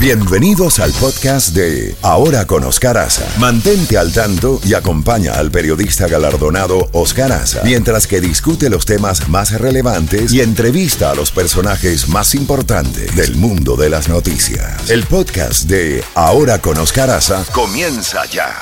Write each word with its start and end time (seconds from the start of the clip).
Bienvenidos 0.00 0.78
al 0.78 0.92
podcast 0.92 1.56
de 1.56 1.96
Ahora 2.02 2.46
con 2.46 2.62
Oscar 2.62 2.96
Aza. 2.98 3.26
Mantente 3.40 3.98
al 3.98 4.12
tanto 4.12 4.60
y 4.64 4.74
acompaña 4.74 5.32
al 5.32 5.50
periodista 5.50 6.06
galardonado 6.06 6.88
Oscar 6.92 7.32
Aza 7.32 7.62
mientras 7.64 8.06
que 8.06 8.20
discute 8.20 8.70
los 8.70 8.86
temas 8.86 9.28
más 9.28 9.50
relevantes 9.60 10.32
y 10.32 10.40
entrevista 10.40 11.10
a 11.10 11.16
los 11.16 11.32
personajes 11.32 12.08
más 12.08 12.36
importantes 12.36 13.16
del 13.16 13.34
mundo 13.34 13.74
de 13.74 13.90
las 13.90 14.08
noticias. 14.08 14.88
El 14.88 15.02
podcast 15.02 15.64
de 15.64 16.04
Ahora 16.14 16.60
con 16.60 16.78
Oscar 16.78 17.10
Aza 17.10 17.44
comienza 17.52 18.24
ya. 18.26 18.54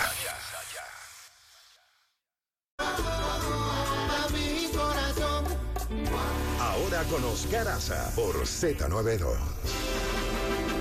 Ahora 6.58 7.02
con 7.10 7.22
Oscar 7.24 7.68
Aza 7.68 8.10
por 8.16 8.34
Z92. 8.36 10.05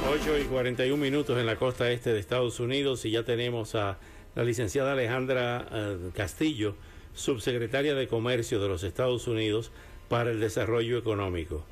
8 0.07 0.37
y 0.39 0.43
41 0.43 1.01
minutos 1.01 1.39
en 1.39 1.47
la 1.47 1.55
costa 1.55 1.89
este 1.89 2.13
de 2.13 2.19
Estados 2.19 2.59
Unidos 2.59 3.04
y 3.05 3.11
ya 3.11 3.23
tenemos 3.23 3.73
a 3.73 3.97
la 4.36 4.43
licenciada 4.43 4.91
Alejandra 4.91 5.68
eh, 5.71 5.97
Castillo, 6.13 6.75
subsecretaria 7.15 7.96
de 7.96 8.07
Comercio 8.07 8.61
de 8.61 8.68
los 8.68 8.83
Estados 8.83 9.27
Unidos 9.27 9.71
para 10.07 10.29
el 10.29 10.39
Desarrollo 10.39 10.99
Económico. 10.99 11.65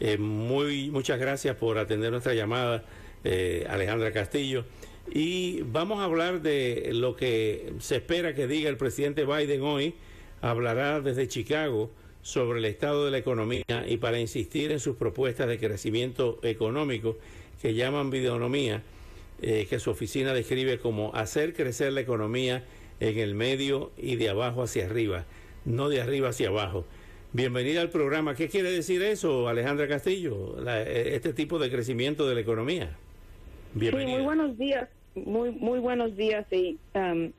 Eh, 0.00 0.18
muy, 0.18 0.90
muchas 0.90 1.20
gracias 1.20 1.56
por 1.56 1.78
atender 1.78 2.10
nuestra 2.10 2.34
llamada, 2.34 2.84
eh, 3.22 3.66
Alejandra 3.70 4.12
Castillo. 4.12 4.64
Y 5.12 5.62
vamos 5.62 6.00
a 6.00 6.04
hablar 6.04 6.42
de 6.42 6.90
lo 6.92 7.14
que 7.14 7.72
se 7.78 7.96
espera 7.96 8.34
que 8.34 8.48
diga 8.48 8.68
el 8.68 8.76
presidente 8.76 9.24
Biden 9.24 9.62
hoy. 9.62 9.94
Hablará 10.42 11.00
desde 11.00 11.28
Chicago 11.28 11.90
sobre 12.22 12.58
el 12.58 12.64
estado 12.64 13.04
de 13.04 13.12
la 13.12 13.18
economía 13.18 13.86
y 13.86 13.98
para 13.98 14.18
insistir 14.18 14.72
en 14.72 14.80
sus 14.80 14.96
propuestas 14.96 15.46
de 15.46 15.60
crecimiento 15.60 16.40
económico 16.42 17.16
que 17.60 17.74
llaman 17.74 18.10
videonomía, 18.10 18.82
eh, 19.42 19.66
que 19.68 19.78
su 19.78 19.90
oficina 19.90 20.34
describe 20.34 20.78
como 20.78 21.14
hacer 21.14 21.54
crecer 21.54 21.92
la 21.92 22.00
economía 22.00 22.64
en 23.00 23.18
el 23.18 23.34
medio 23.34 23.92
y 23.98 24.16
de 24.16 24.28
abajo 24.28 24.62
hacia 24.62 24.86
arriba, 24.86 25.24
no 25.64 25.88
de 25.88 26.00
arriba 26.00 26.30
hacia 26.30 26.48
abajo. 26.48 26.84
Bienvenida 27.32 27.82
al 27.82 27.90
programa. 27.90 28.34
¿Qué 28.34 28.48
quiere 28.48 28.70
decir 28.70 29.02
eso, 29.02 29.48
Alejandra 29.48 29.88
Castillo? 29.88 30.56
Eh, 30.66 31.10
este 31.14 31.32
tipo 31.32 31.58
de 31.58 31.70
crecimiento 31.70 32.26
de 32.26 32.34
la 32.34 32.40
economía. 32.40 32.96
Bienvenida. 33.74 34.10
Sí, 34.10 34.16
muy 34.16 34.24
buenos 34.24 34.58
días. 34.58 34.88
Muy, 35.14 35.50
muy 35.50 35.78
buenos 35.78 36.16
días. 36.16 36.46
Y, 36.50 36.78
um, 36.94 37.32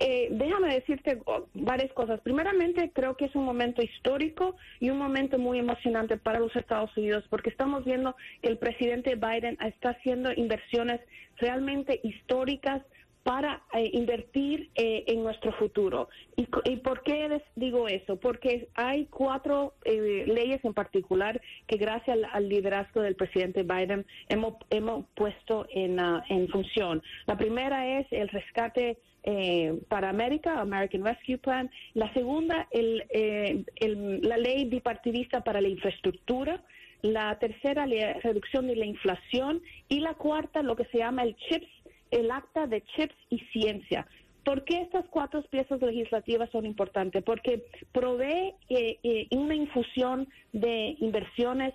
eh, 0.00 0.28
déjame 0.30 0.74
decirte 0.74 1.20
varias 1.54 1.92
cosas. 1.92 2.20
Primeramente, 2.20 2.90
creo 2.92 3.16
que 3.16 3.26
es 3.26 3.34
un 3.34 3.44
momento 3.44 3.82
histórico 3.82 4.56
y 4.80 4.90
un 4.90 4.98
momento 4.98 5.38
muy 5.38 5.58
emocionante 5.58 6.16
para 6.16 6.40
los 6.40 6.54
Estados 6.56 6.96
Unidos 6.96 7.24
porque 7.30 7.50
estamos 7.50 7.84
viendo 7.84 8.16
que 8.42 8.48
el 8.48 8.58
presidente 8.58 9.14
Biden 9.16 9.58
está 9.60 9.90
haciendo 9.90 10.32
inversiones 10.32 11.00
realmente 11.38 12.00
históricas 12.02 12.82
para 13.26 13.60
eh, 13.72 13.90
invertir 13.92 14.70
eh, 14.76 15.02
en 15.08 15.24
nuestro 15.24 15.50
futuro. 15.54 16.08
¿Y, 16.36 16.46
¿Y, 16.64 16.76
por 16.76 17.02
qué 17.02 17.28
les 17.28 17.42
digo 17.56 17.88
eso? 17.88 18.20
Porque 18.20 18.68
hay 18.76 19.06
cuatro 19.06 19.74
leyes 19.84 20.64
en 20.64 20.72
particular 20.72 21.40
que 21.66 21.76
gracias 21.76 22.18
al, 22.32 22.48
liderazgo 22.48 23.00
del 23.00 23.16
presidente 23.16 23.64
Biden 23.64 24.06
hemos, 24.28 24.54
hemos 24.70 25.06
puesto 25.16 25.66
en, 25.70 25.98
ah, 25.98 26.24
en 26.28 26.46
función. 26.46 27.02
La 27.26 27.36
primera 27.36 27.98
es 27.98 28.06
el 28.12 28.28
rescate 28.28 28.96
eh, 29.24 29.76
para 29.88 30.08
América, 30.08 30.60
American 30.60 31.04
Rescue 31.04 31.38
Plan. 31.38 31.68
La 31.94 32.12
segunda, 32.12 32.68
eh, 32.70 33.64
el, 33.74 34.20
la 34.22 34.36
ley 34.36 34.66
bipartidista 34.66 35.42
para 35.42 35.60
la 35.60 35.66
infraestructura. 35.66 36.62
La 37.02 37.36
tercera, 37.40 37.86
la 37.86 38.12
reducción 38.20 38.68
de 38.68 38.76
la 38.76 38.86
inflación. 38.86 39.62
Y 39.88 39.98
la 39.98 40.14
cuarta, 40.14 40.62
lo 40.62 40.76
que 40.76 40.84
se 40.86 40.98
llama 40.98 41.24
el 41.24 41.34
CHIPS, 41.34 41.85
el 42.10 42.30
acta 42.30 42.66
de 42.66 42.82
CHIPS 42.82 43.16
y 43.30 43.38
ciencia. 43.52 44.06
¿Por 44.44 44.64
qué 44.64 44.82
estas 44.82 45.04
cuatro 45.08 45.42
piezas 45.42 45.80
legislativas 45.82 46.50
son 46.50 46.66
importantes? 46.66 47.24
Porque 47.24 47.64
provee 47.92 48.54
eh, 48.68 49.26
una 49.32 49.54
infusión 49.54 50.28
de 50.52 50.96
inversiones 51.00 51.74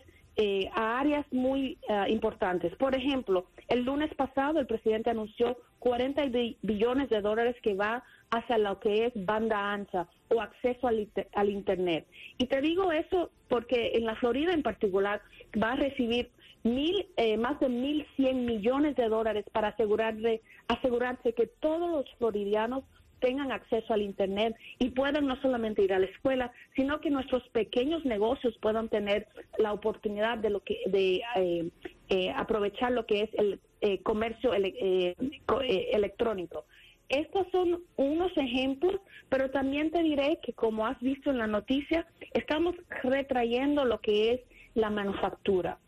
a 0.74 1.00
áreas 1.00 1.26
muy 1.32 1.78
importantes. 2.08 2.74
Por 2.78 2.96
ejemplo, 2.96 3.46
el 3.68 3.84
lunes 3.84 4.12
pasado 4.16 4.60
el 4.60 4.66
presidente 4.66 5.10
anunció 5.10 5.58
40 5.80 6.26
billones 6.62 7.10
de 7.10 7.22
dólares 7.22 7.56
que 7.62 7.74
va 7.74 8.04
hacia 8.32 8.58
lo 8.58 8.80
que 8.80 9.06
es 9.06 9.14
banda 9.26 9.74
ancha 9.74 10.08
o 10.30 10.42
acceso 10.42 10.88
al, 10.88 11.50
Internet. 11.50 12.08
Y 12.38 12.46
te 12.46 12.62
digo 12.62 12.92
eso 12.92 13.30
porque 13.50 13.92
en 13.96 14.06
la 14.06 14.16
Florida 14.16 14.54
en 14.54 14.64
particular 14.64 15.22
va 15.62 15.74
a 15.74 15.76
recibir 15.76 16.30
mil, 16.64 17.08
eh, 17.18 17.38
más 17.38 17.60
de 17.60 17.68
1.100 17.68 18.46
millones 18.46 18.96
de 18.96 19.08
dólares 19.08 19.46
para 19.52 19.70
asegurarse, 19.70 20.42
asegurarse 20.68 21.34
que 21.34 21.48
todos 21.48 21.90
los 21.90 22.06
floridianos 22.18 22.84
tengan 23.20 23.52
acceso 23.52 23.94
al 23.94 24.02
Internet 24.02 24.56
y 24.80 24.90
puedan 24.90 25.28
no 25.28 25.40
solamente 25.42 25.84
ir 25.84 25.94
a 25.94 26.00
la 26.00 26.08
escuela, 26.08 26.52
sino 26.76 27.00
que 27.00 27.12
nuestros 27.12 27.48
pequeños 27.50 28.04
negocios 28.04 28.58
puedan 28.62 28.90
tener 28.90 29.28
la 29.58 29.74
oportunidad 29.74 30.40
de, 30.40 30.50
lo 30.50 30.62
que, 30.62 30.80
de 30.88 31.22
eh, 31.36 31.70
eh, 32.10 32.34
aprovechar 32.36 32.92
lo 32.92 33.06
que 33.06 33.22
es 33.22 33.30
el 33.36 33.60
eh, 33.84 34.00
comercio 34.04 34.54
eh, 34.54 35.16
eh, 35.18 35.90
electrónico. 35.92 36.66
Estos 37.10 37.48
son 37.52 37.82
unos 37.98 38.32
ejemplos, 38.38 39.02
pero 39.28 39.50
también 39.50 39.90
te 39.90 40.04
diré 40.04 40.40
que 40.44 40.54
como 40.54 40.86
has 40.86 41.00
visto 41.00 41.32
en 41.32 41.40
la 41.40 41.48
noticia, 41.48 42.06
estamos 42.34 42.76
retrayendo 43.04 43.84
lo 43.84 44.00
que 44.00 44.34
es 44.34 44.42
la 44.76 44.92
manufactura, 44.92 45.80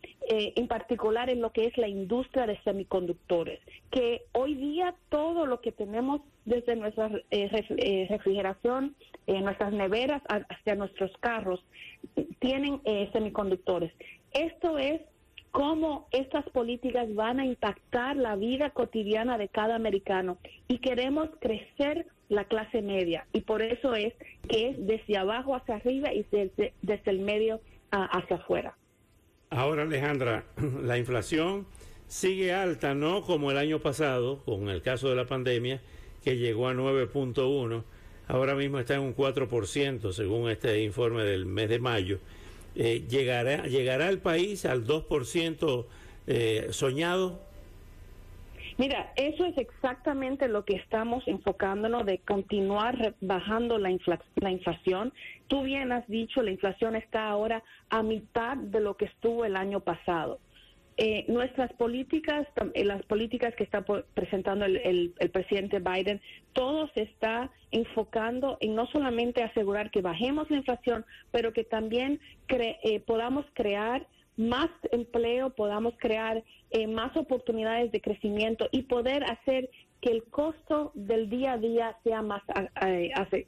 en 0.56 0.68
particular 0.68 1.30
en 1.30 1.42
lo 1.42 1.52
que 1.52 1.66
es 1.66 1.78
la 1.78 1.88
industria 1.88 2.48
de 2.48 2.60
semiconductores, 2.64 3.60
que 3.92 4.24
hoy 4.32 4.56
día 4.56 4.96
todo 5.10 5.46
lo 5.46 5.62
que 5.62 5.72
tenemos 5.72 6.22
desde 6.46 6.76
nuestra 6.76 7.10
refrigeración, 8.10 8.96
nuestras 9.28 9.74
neveras 9.74 10.22
hasta 10.28 10.76
nuestros 10.76 11.12
carros, 11.20 11.64
tienen 12.40 12.82
semiconductores. 13.12 13.92
Esto 14.34 14.78
es 14.78 15.02
cómo 15.54 16.08
estas 16.12 16.44
políticas 16.50 17.14
van 17.14 17.40
a 17.40 17.46
impactar 17.46 18.16
la 18.16 18.36
vida 18.36 18.72
cotidiana 18.72 19.38
de 19.38 19.50
cada 19.50 19.76
americano 19.76 20.38
y 20.68 20.80
queremos 20.80 21.30
crecer 21.40 22.08
la 22.28 22.46
clase 22.46 22.82
media 22.82 23.28
y 23.34 23.42
por 23.42 23.62
eso 23.62 23.94
es 23.94 24.14
que 24.50 24.70
es 24.70 24.88
desde 24.88 25.16
abajo 25.16 25.56
hacia 25.56 25.76
arriba 25.76 26.12
y 26.12 26.26
desde, 26.32 26.74
el 27.06 27.20
medio 27.20 27.62
hacia 27.92 28.38
afuera. 28.38 28.76
Ahora 29.56 29.84
Alejandra, 29.84 30.46
la 30.84 30.98
inflación 30.98 31.68
sigue 32.08 32.54
alta, 32.54 32.96
no 32.96 33.22
como 33.22 33.52
el 33.52 33.58
año 33.58 33.80
pasado, 33.80 34.40
con 34.46 34.68
el 34.70 34.82
caso 34.82 35.10
de 35.10 35.16
la 35.16 35.26
pandemia, 35.26 35.80
que 36.24 36.38
llegó 36.38 36.68
a 36.68 36.74
9.1, 36.74 37.84
ahora 38.28 38.56
mismo 38.56 38.80
está 38.80 38.96
en 38.96 39.02
un 39.02 39.16
4% 39.16 40.12
según 40.12 40.50
este 40.50 40.82
informe 40.82 41.24
del 41.24 41.46
mes 41.46 41.70
de 41.70 41.78
mayo 41.78 42.20
eh, 42.76 43.06
llegará, 43.08 43.68
llegará 43.68 44.10
el 44.10 44.18
país 44.18 44.66
al 44.66 44.88
2% 44.88 45.86
eh, 46.26 46.68
soñado? 46.72 47.40
Mira, 48.78 49.14
eso 49.16 49.46
es 49.46 49.58
exactamente 49.58 50.48
lo 50.48 50.66
que 50.66 50.76
estamos 50.76 51.28
enfocándonos 51.28 52.06
de 52.06 52.20
continuar 52.20 53.16
bajando 53.22 53.78
la, 53.78 53.96
la 54.36 54.52
inflación. 54.52 55.14
Tú 55.48 55.64
bien 55.64 55.92
has 55.92 56.08
dicho, 56.08 56.42
la 56.42 56.52
inflación 56.52 56.96
está 56.96 57.28
ahora 57.28 57.64
a 57.90 58.02
mitad 58.02 58.58
de 58.58 58.80
lo 58.80 58.98
que 58.98 59.06
estuvo 59.06 59.46
el 59.46 59.56
año 59.56 59.82
pasado. 59.82 60.40
Eh, 60.96 61.26
nuestras 61.28 61.74
políticas, 61.74 62.48
eh, 62.76 62.86
las 62.86 63.02
políticas 63.04 63.56
que 63.56 63.64
está 63.64 63.84
presentando 64.14 64.66
el, 64.66 65.14
presidente 65.32 65.80
Biden, 65.80 66.22
todo 66.54 66.88
se 66.94 67.02
está 67.02 67.50
enfocando 67.72 68.60
en 68.62 68.76
no 68.76 68.86
solamente 68.88 69.42
asegurar 69.42 69.90
que 69.90 70.04
bajemos 70.04 70.52
la 70.52 70.58
inflación, 70.58 71.04
pero 71.32 71.52
que 71.52 71.64
también 71.64 72.20
eh, 72.48 73.00
podamos 73.08 73.44
crear 73.54 74.06
más 74.38 74.70
empleo, 74.92 75.52
podamos 75.52 75.94
crear 75.98 76.44
más 76.90 77.16
oportunidades 77.16 77.92
de 77.92 78.02
crecimiento 78.02 78.68
y 78.72 78.84
poder 78.84 79.24
hacer 79.26 79.70
que 80.04 80.12
el 80.12 80.24
costo 80.26 80.92
del 80.96 81.30
día 81.30 81.54
a 81.54 81.58
día 81.58 81.98
sea 82.04 82.22
más 82.22 82.42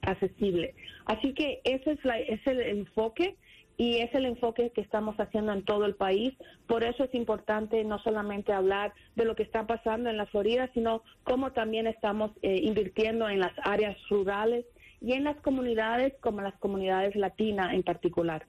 accesible. 0.01 0.73
Así 1.05 1.33
que 1.33 1.59
ese 1.65 1.91
es, 1.91 2.05
la, 2.05 2.17
el 2.17 2.61
enfoque 2.61 3.35
y 3.77 3.97
es 3.97 4.13
el 4.15 4.25
enfoque 4.25 4.71
que 4.71 4.79
estamos 4.79 5.17
haciendo 5.17 5.51
en 5.51 5.65
todo 5.65 5.85
el 5.85 5.95
país. 5.95 6.33
Por 6.65 6.83
eso 6.83 7.03
es 7.03 7.13
importante 7.13 7.83
no 7.83 7.99
solamente 7.99 8.53
hablar 8.53 8.93
de 9.15 9.25
lo 9.25 9.35
que 9.35 9.43
está 9.43 9.67
pasando 9.67 10.09
en 10.09 10.15
la 10.15 10.27
Florida, 10.27 10.69
sino 10.73 11.03
cómo 11.23 11.51
también 11.51 11.87
estamos 11.87 12.31
eh, 12.41 12.61
invirtiendo 12.63 13.27
en 13.27 13.41
las 13.41 13.53
áreas 13.63 13.97
rurales 14.09 14.65
y 15.01 15.11
en 15.11 15.25
las 15.25 15.35
comunidades 15.41 16.13
como 16.21 16.41
las 16.41 16.55
comunidades 16.59 17.15
latinas 17.17 17.73
en 17.73 17.83
particular. 17.83 18.45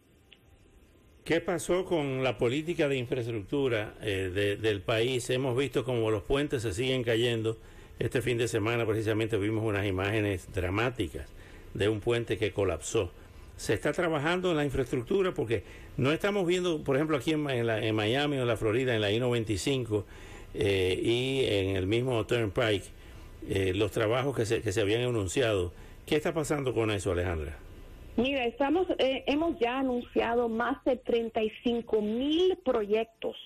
¿Qué 1.26 1.42
pasó 1.42 1.84
con 1.84 2.22
la 2.22 2.38
política 2.38 2.88
de 2.88 2.96
infraestructura 2.96 3.94
eh, 4.00 4.56
del 4.58 4.80
país? 4.80 5.28
Hemos 5.28 5.58
visto 5.58 5.84
como 5.84 6.10
los 6.10 6.22
puentes 6.22 6.62
se 6.62 6.72
siguen 6.72 7.02
cayendo. 7.02 7.58
Este 7.98 8.22
fin 8.22 8.38
de 8.38 8.48
semana 8.48 8.86
precisamente 8.86 9.36
vimos 9.36 9.64
unas 9.64 9.84
imágenes 9.86 10.46
dramáticas 10.54 11.28
de 11.74 11.88
un 11.88 12.00
puente 12.00 12.38
que 12.38 12.52
colapsó 12.52 13.10
se 13.56 13.74
está 13.74 13.92
trabajando 13.92 14.50
en 14.50 14.56
la 14.58 14.64
infraestructura 14.64 15.32
porque 15.32 15.64
no 15.96 16.12
estamos 16.12 16.46
viendo, 16.46 16.84
por 16.84 16.96
ejemplo, 16.96 17.16
aquí 17.16 17.32
en, 17.32 17.42
Miami 17.42 18.36
o 18.36 18.42
en 18.42 18.46
la 18.46 18.56
Florida, 18.56 18.94
en 18.94 19.00
la 19.00 19.10
I-95, 19.10 20.04
eh, 20.54 21.00
y 21.02 21.44
en 21.46 21.76
el 21.76 21.86
mismo 21.86 22.24
Turnpike 22.26 22.84
eh, 23.48 23.72
los 23.74 23.92
trabajos 23.92 24.36
que 24.36 24.46
se, 24.46 24.60
que 24.60 24.72
se 24.72 24.80
habían 24.80 25.02
anunciado. 25.02 25.72
¿Qué 26.04 26.16
está 26.16 26.34
pasando 26.34 26.74
con 26.74 26.90
eso, 26.90 27.12
Alejandra? 27.12 27.58
Mira, 28.16 28.46
estamos, 28.46 28.86
eh, 28.98 29.24
hemos 29.26 29.58
ya 29.58 29.78
anunciado 29.78 30.48
más 30.48 30.82
de 30.84 30.96
35 30.96 32.00
mil 32.00 32.56
proyectos 32.64 33.36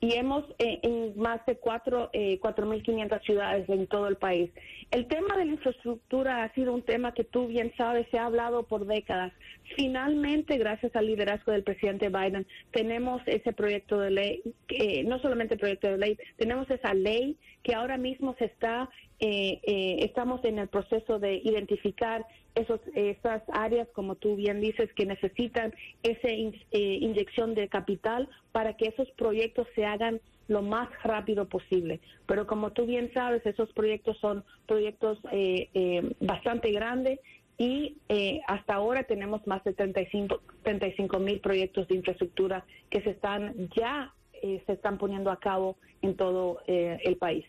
y 0.00 0.14
hemos 0.14 0.44
eh, 0.58 0.78
en 0.82 1.18
más 1.20 1.44
de 1.44 1.56
cuatro, 1.56 2.08
eh, 2.14 2.40
4.500 2.40 3.22
ciudades 3.22 3.68
en 3.68 3.86
todo 3.86 4.08
el 4.08 4.16
país. 4.16 4.50
El 4.90 5.06
tema 5.08 5.36
de 5.36 5.44
la 5.44 5.52
infraestructura 5.52 6.44
ha 6.44 6.54
sido 6.54 6.72
un 6.72 6.82
tema 6.82 7.12
que 7.12 7.24
tú 7.24 7.48
bien 7.48 7.72
sabes, 7.76 8.06
se 8.10 8.18
ha 8.18 8.24
hablado 8.24 8.62
por 8.62 8.86
décadas. 8.86 9.32
Finalmente, 9.76 10.56
gracias 10.58 10.94
al 10.96 11.06
liderazgo 11.06 11.52
del 11.52 11.62
presidente 11.62 12.08
Biden, 12.08 12.46
tenemos 12.70 13.22
ese 13.26 13.52
proyecto 13.52 13.98
de 14.00 14.10
ley, 14.10 14.42
eh, 14.68 15.04
no 15.04 15.18
solamente 15.20 15.56
proyecto 15.56 15.88
de 15.88 15.98
ley, 15.98 16.18
tenemos 16.36 16.70
esa 16.70 16.94
ley 16.94 17.36
que 17.62 17.74
ahora 17.74 17.98
mismo 17.98 18.34
se 18.38 18.46
está, 18.46 18.88
eh, 19.20 19.60
eh, 19.62 19.96
estamos 20.00 20.44
en 20.44 20.58
el 20.58 20.68
proceso 20.68 21.18
de 21.18 21.34
identificar 21.34 22.24
esos, 22.54 22.80
esas 22.94 23.42
áreas, 23.52 23.88
como 23.92 24.14
tú 24.14 24.36
bien 24.36 24.60
dices, 24.60 24.92
que 24.94 25.06
necesitan 25.06 25.74
esa 26.02 26.28
eh, 26.28 26.58
inyección 26.72 27.54
de 27.54 27.68
capital 27.68 28.28
para 28.52 28.74
que 28.76 28.86
esos 28.86 29.10
proyectos 29.12 29.66
se 29.74 29.84
hagan 29.84 30.20
lo 30.48 30.62
más 30.62 30.88
rápido 31.02 31.46
posible. 31.46 32.00
Pero 32.26 32.46
como 32.46 32.72
tú 32.72 32.86
bien 32.86 33.10
sabes, 33.12 33.44
esos 33.44 33.70
proyectos 33.74 34.16
son 34.18 34.44
proyectos 34.66 35.18
eh, 35.30 36.14
bastante 36.20 36.72
grandes 36.72 37.20
y 37.58 37.98
eh, 38.08 38.40
hasta 38.46 38.74
ahora 38.74 39.02
tenemos 39.02 39.44
más 39.46 39.62
de 39.64 39.74
35 39.74 41.18
mil 41.18 41.40
proyectos 41.40 41.88
de 41.88 41.96
infraestructura 41.96 42.64
que 42.88 43.02
se 43.02 43.10
están 43.10 43.68
ya 43.76 44.14
eh, 44.40 44.62
se 44.66 44.72
están 44.74 44.98
poniendo 44.98 45.32
a 45.32 45.40
cabo 45.40 45.76
en 46.00 46.14
todo 46.14 46.60
eh, 46.68 46.98
el 47.04 47.16
país. 47.16 47.44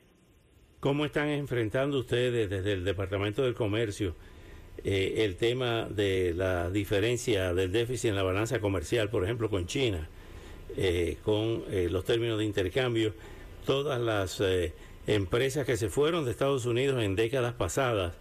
¿Cómo 0.80 1.06
están 1.06 1.28
enfrentando 1.28 2.00
ustedes 2.00 2.50
desde 2.50 2.74
el 2.74 2.84
Departamento 2.84 3.44
del 3.44 3.54
Comercio 3.54 4.16
eh, 4.84 5.26
el 5.26 5.36
tema 5.36 5.88
de 5.88 6.34
la 6.36 6.72
diferencia 6.72 7.54
del 7.54 7.72
déficit 7.72 8.10
en 8.10 8.16
la 8.16 8.24
balanza 8.24 8.60
comercial, 8.60 9.10
por 9.10 9.24
ejemplo, 9.24 9.50
con 9.50 9.68
China, 9.68 10.08
con 11.24 11.64
los 11.92 12.06
términos 12.06 12.38
de 12.38 12.46
intercambio, 12.46 13.14
todas 13.66 14.00
las 14.00 14.42
empresas 15.08 15.66
que 15.66 15.76
se 15.76 15.90
fueron 15.90 16.24
de 16.24 16.32
Estados 16.32 16.66
Unidos 16.66 17.04
en 17.04 17.16
décadas 17.16 17.54
pasadas, 17.54 18.18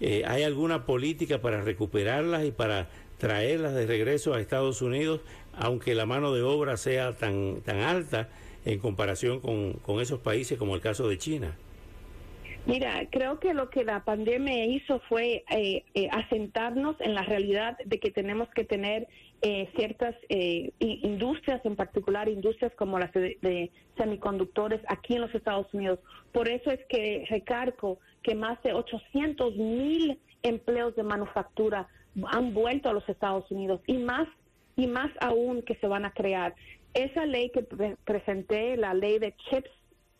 eh, 0.00 0.24
¿hay 0.26 0.42
alguna 0.42 0.86
política 0.86 1.40
para 1.40 1.62
recuperarlas 1.62 2.44
y 2.44 2.50
para 2.50 2.88
traerlas 3.18 3.74
de 3.74 3.86
regreso 3.86 4.34
a 4.34 4.40
Estados 4.40 4.82
Unidos, 4.82 5.20
aunque 5.54 5.94
la 5.94 6.06
mano 6.06 6.32
de 6.32 6.42
obra 6.42 6.76
sea 6.76 7.12
tan, 7.12 7.60
tan 7.62 7.80
alta 7.80 8.28
en 8.64 8.78
comparación 8.78 9.40
con, 9.40 9.74
con 9.74 10.00
esos 10.00 10.20
países 10.20 10.58
como 10.58 10.74
el 10.74 10.80
caso 10.80 11.08
de 11.08 11.18
China? 11.18 11.54
Mira, 12.66 13.06
creo 13.10 13.40
que 13.40 13.54
lo 13.54 13.70
que 13.70 13.84
la 13.84 14.04
pandemia 14.04 14.66
hizo 14.66 15.00
fue 15.08 15.44
eh, 15.50 15.84
eh, 15.94 16.08
asentarnos 16.12 16.96
en 17.00 17.14
la 17.14 17.22
realidad 17.22 17.78
de 17.84 17.98
que 17.98 18.10
tenemos 18.10 18.48
que 18.50 18.64
tener 18.64 19.08
eh, 19.42 19.70
ciertas 19.74 20.14
eh, 20.28 20.70
industrias, 20.80 21.64
en 21.64 21.74
particular 21.74 22.28
industrias 22.28 22.72
como 22.76 22.98
las 22.98 23.10
de, 23.14 23.38
de, 23.40 23.70
semiconductores 23.96 24.82
aquí 24.88 25.14
en 25.14 25.22
los 25.22 25.34
Estados 25.34 25.72
Unidos. 25.72 25.98
Por 26.32 26.48
eso 26.48 26.70
es 26.70 26.80
que 26.90 27.24
recargo 27.30 27.98
que 28.22 28.34
más 28.34 28.62
de 28.62 28.72
800 28.72 29.56
mil 29.56 30.18
empleos 30.42 30.94
de 30.96 31.02
manufactura 31.02 31.88
han 32.26 32.54
vuelto 32.54 32.88
a 32.88 32.92
los 32.92 33.08
Estados 33.08 33.50
Unidos 33.50 33.80
y 33.86 33.98
más 33.98 34.28
y 34.76 34.86
más 34.86 35.10
aún 35.20 35.62
que 35.62 35.74
se 35.76 35.86
van 35.86 36.04
a 36.04 36.12
crear. 36.12 36.54
Esa 36.94 37.26
ley 37.26 37.50
que 37.50 37.62
pre 37.62 37.96
presenté, 38.04 38.76
la 38.76 38.94
ley 38.94 39.18
de 39.18 39.34
chips, 39.36 39.70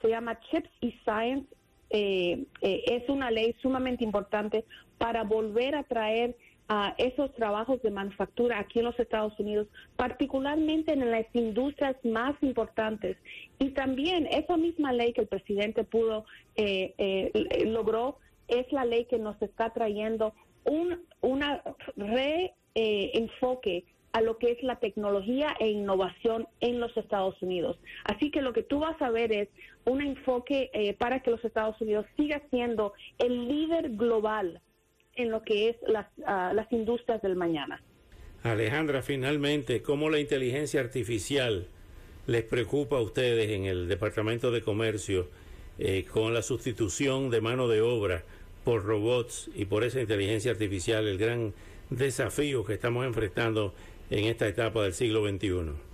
se 0.01 0.09
llama 0.09 0.39
Chips 0.51 0.71
y 0.81 0.93
Science 1.05 1.47
eh, 1.91 2.45
eh, 2.61 2.83
es 2.87 3.09
una 3.09 3.31
ley 3.31 3.55
sumamente 3.61 4.05
importante 4.05 4.65
para 4.99 5.25
volver 5.25 5.75
a 5.75 5.83
traer 5.83 6.37
a 6.73 6.95
esos 6.99 7.35
trabajos 7.35 7.83
de 7.83 7.91
manufactura 7.91 8.61
aquí 8.61 8.79
en 8.79 8.85
los 8.85 8.99
Estados 9.01 9.39
Unidos, 9.41 9.67
particularmente 9.97 10.93
en 10.93 11.11
las 11.11 11.27
industrias 11.33 11.97
más 12.05 12.41
importantes. 12.43 13.17
Y 13.59 13.71
también 13.71 14.29
esa 14.31 14.57
misma 14.57 14.93
ley 14.93 15.13
que 15.13 15.23
el 15.23 15.27
presidente 15.27 15.83
pudo, 15.83 16.27
eh, 16.55 16.95
eh, 16.97 17.65
logró, 17.67 18.19
es 18.47 18.71
la 18.71 18.85
ley 18.85 19.07
que 19.07 19.19
nos 19.19 19.41
está 19.43 19.71
trayendo 19.71 20.33
un 20.65 21.01
una 21.23 21.61
reenfoque 21.97 23.85
a 24.13 24.21
lo 24.21 24.39
que 24.39 24.53
es 24.53 24.63
la 24.63 24.77
tecnología 24.77 25.57
e 25.59 25.71
innovación 25.71 26.47
en 26.61 26.79
los 26.79 26.97
Estados 26.97 27.41
Unidos. 27.43 27.81
Así 28.05 28.31
que 28.31 28.43
lo 28.43 28.53
que 28.53 28.63
tú 28.63 28.79
vas 28.79 29.01
a 29.03 29.11
ver 29.11 29.33
es 29.33 29.49
un 29.87 30.03
enfoque 30.03 30.71
eh, 30.73 30.95
para 30.95 31.21
que 31.21 31.33
los 31.33 31.45
Estados 31.45 31.81
Unidos 31.81 32.07
siga 32.17 32.41
siendo 32.51 32.93
el 33.19 33.49
líder 33.49 33.91
global 33.97 34.61
en 35.17 35.31
lo 35.31 35.43
que 35.43 35.71
es 35.71 35.77
las, 35.87 36.07
uh, 36.19 36.55
las 36.55 36.71
industrias 36.73 37.21
del 37.23 37.37
mañana. 37.37 37.83
Alejandra, 38.43 39.03
finalmente, 39.03 39.83
¿cómo 39.83 40.09
la 40.09 40.19
inteligencia 40.19 40.81
artificial 40.81 41.67
les 42.27 42.43
preocupa 42.45 42.97
a 42.97 43.01
ustedes 43.01 43.51
en 43.51 43.67
el 43.67 43.89
Departamento 43.89 44.51
de 44.51 44.63
Comercio 44.63 45.29
eh, 45.79 46.05
con 46.11 46.33
la 46.33 46.43
sustitución 46.43 47.31
de 47.31 47.41
mano 47.41 47.69
de 47.69 47.81
obra 47.81 48.23
por 48.65 48.85
robots 48.85 49.51
y 49.55 49.65
por 49.65 49.85
esa 49.85 50.01
inteligencia 50.01 50.53
artificial, 50.53 51.07
el 51.07 51.19
gran 51.19 51.53
desafío 51.91 52.65
que 52.65 52.75
estamos 52.75 53.05
enfrentando 53.05 53.75
en 54.11 54.27
esta 54.27 54.47
etapa 54.47 54.83
del 54.85 54.95
siglo 54.95 55.29
XXI? 55.29 55.90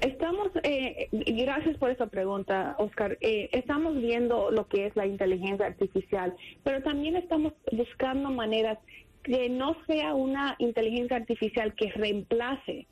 Estamos, 0.00 0.50
eh, 0.62 1.08
gracias 1.12 1.76
por 1.78 1.90
esa 1.90 2.06
pregunta, 2.06 2.76
Oscar. 2.78 3.18
Eh, 3.20 3.48
estamos 3.52 3.96
viendo 3.96 4.50
lo 4.50 4.68
que 4.68 4.86
es 4.86 4.96
la 4.96 5.06
inteligencia 5.06 5.66
artificial, 5.66 6.34
pero 6.62 6.82
también 6.82 7.16
estamos 7.16 7.52
buscando 7.72 8.30
maneras 8.30 8.78
que 9.22 9.48
no 9.48 9.76
sea 9.86 10.14
una 10.14 10.54
inteligencia 10.58 11.16
artificial 11.16 11.74
que 11.74 11.90
reemplace 11.92 12.86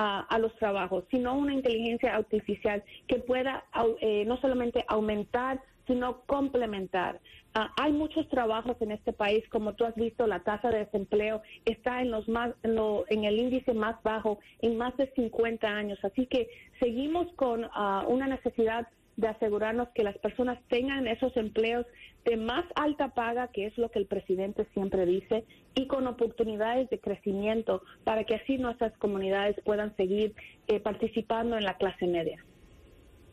a, 0.00 0.20
a 0.20 0.38
los 0.38 0.54
trabajos, 0.56 1.04
sino 1.10 1.36
una 1.36 1.52
inteligencia 1.52 2.14
artificial 2.14 2.84
que 3.08 3.16
pueda 3.16 3.64
eh, 4.00 4.24
no 4.26 4.40
solamente 4.40 4.84
aumentar 4.86 5.60
sino 5.88 6.20
complementar. 6.26 7.18
Uh, 7.56 7.62
hay 7.80 7.92
muchos 7.92 8.28
trabajos 8.28 8.76
en 8.80 8.92
este 8.92 9.14
país, 9.14 9.42
como 9.48 9.72
tú 9.72 9.86
has 9.86 9.94
visto, 9.94 10.26
la 10.26 10.40
tasa 10.40 10.68
de 10.68 10.80
desempleo 10.80 11.40
está 11.64 12.02
en 12.02 12.10
los 12.10 12.28
más, 12.28 12.52
en 12.62 13.24
el 13.24 13.38
índice 13.38 13.72
más 13.72 14.00
bajo 14.02 14.38
en 14.60 14.76
más 14.76 14.94
de 14.98 15.10
50 15.14 15.66
años. 15.66 15.98
Así 16.04 16.26
que 16.26 16.48
seguimos 16.78 17.26
con 17.36 17.64
uh, 17.64 18.06
una 18.06 18.26
necesidad 18.26 18.86
de 19.18 19.26
asegurarnos 19.28 19.88
que 19.94 20.04
las 20.04 20.16
personas 20.18 20.58
tengan 20.68 21.08
esos 21.08 21.36
empleos 21.36 21.84
de 22.24 22.36
más 22.36 22.64
alta 22.76 23.08
paga, 23.08 23.48
que 23.48 23.66
es 23.66 23.76
lo 23.76 23.90
que 23.90 23.98
el 23.98 24.06
presidente 24.06 24.66
siempre 24.72 25.04
dice, 25.06 25.44
y 25.74 25.88
con 25.88 26.06
oportunidades 26.06 26.88
de 26.88 27.00
crecimiento 27.00 27.82
para 28.04 28.24
que 28.24 28.36
así 28.36 28.58
nuestras 28.58 28.96
comunidades 28.98 29.56
puedan 29.64 29.94
seguir 29.96 30.34
eh, 30.68 30.78
participando 30.78 31.58
en 31.58 31.64
la 31.64 31.76
clase 31.76 32.06
media. 32.06 32.44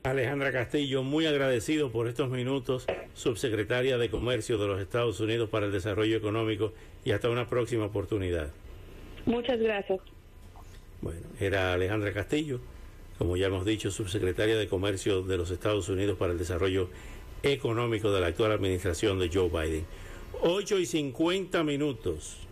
Alejandra 0.03 0.51
Castillo, 0.51 1.03
muy 1.03 1.27
agradecido 1.27 1.91
por 1.91 2.07
estos 2.07 2.29
minutos, 2.29 2.87
subsecretaria 3.13 3.97
de 3.97 4.09
Comercio 4.09 4.57
de 4.57 4.67
los 4.67 4.81
Estados 4.81 5.19
Unidos 5.19 5.49
para 5.49 5.67
el 5.67 5.71
Desarrollo 5.71 6.17
Económico 6.17 6.73
y 7.03 7.11
hasta 7.11 7.29
una 7.29 7.47
próxima 7.47 7.85
oportunidad. 7.85 8.49
Muchas 9.25 9.59
gracias. 9.59 9.99
Bueno, 11.01 11.21
era 11.39 11.73
Alejandra 11.73 12.11
Castillo, 12.13 12.59
como 13.17 13.37
ya 13.37 13.47
hemos 13.47 13.65
dicho, 13.65 13.91
subsecretaria 13.91 14.57
de 14.57 14.67
Comercio 14.67 15.21
de 15.21 15.37
los 15.37 15.51
Estados 15.51 15.89
Unidos 15.89 16.17
para 16.17 16.33
el 16.33 16.37
Desarrollo 16.37 16.89
Económico 17.43 18.11
de 18.11 18.21
la 18.21 18.27
actual 18.27 18.51
administración 18.51 19.19
de 19.19 19.29
Joe 19.31 19.49
Biden. 19.49 19.85
8 20.41 20.79
y 20.79 20.85
50 20.85 21.63
minutos. 21.63 22.44